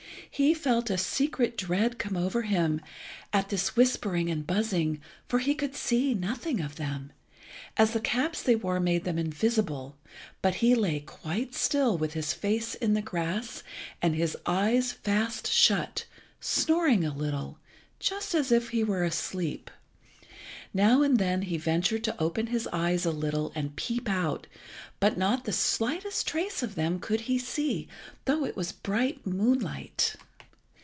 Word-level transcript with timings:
He 0.33 0.53
felt 0.53 0.89
a 0.89 0.97
secret 0.97 1.57
dread 1.57 1.99
come 1.99 2.15
over 2.15 2.43
him 2.43 2.79
at 3.33 3.49
this 3.49 3.75
whispering 3.75 4.29
and 4.31 4.47
buzzing, 4.47 5.01
for 5.27 5.39
he 5.39 5.53
could 5.53 5.75
see 5.75 6.13
nothing 6.13 6.61
of 6.61 6.77
them, 6.77 7.11
as 7.75 7.91
the 7.91 7.99
caps 7.99 8.41
they 8.41 8.55
wore 8.55 8.79
made 8.79 9.03
them 9.03 9.19
invisible, 9.19 9.97
but 10.41 10.55
he 10.55 10.73
lay 10.73 11.01
quite 11.01 11.53
still 11.53 11.97
with 11.97 12.13
his 12.13 12.33
face 12.33 12.75
in 12.75 12.93
the 12.93 13.01
grass, 13.01 13.61
and 14.01 14.15
his 14.15 14.37
eyes 14.45 14.93
fast 14.93 15.51
shut, 15.51 16.05
snoring 16.39 17.03
a 17.03 17.13
little, 17.13 17.59
just 17.99 18.33
as 18.33 18.53
if 18.53 18.69
he 18.69 18.85
were 18.85 19.03
asleep. 19.03 19.69
Now 20.73 21.01
and 21.03 21.19
then 21.19 21.41
he 21.43 21.57
ventured 21.57 22.05
to 22.05 22.23
open 22.23 22.47
his 22.47 22.65
eyes 22.71 23.05
a 23.05 23.11
little 23.11 23.51
and 23.53 23.75
peep 23.75 24.07
out, 24.09 24.47
but 25.01 25.17
not 25.17 25.43
the 25.43 25.51
slightest 25.51 26.25
trace 26.25 26.63
of 26.63 26.75
them 26.75 26.97
could 26.99 27.21
he 27.21 27.37
see, 27.37 27.89
though 28.23 28.45
it 28.45 28.55
was 28.55 28.71
bright 28.71 29.27
moonlight. 29.27 30.15